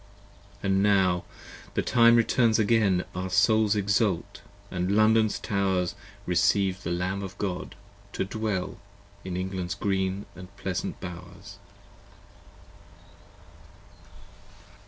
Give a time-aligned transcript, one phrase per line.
[0.61, 1.25] 85 And now
[1.75, 5.93] the time returns again: Our souls exult, & London's towers
[6.25, 7.75] Recieve the Lamb of God
[8.13, 8.79] to dwell
[9.25, 11.59] 88 In England's green & pleasant bowers.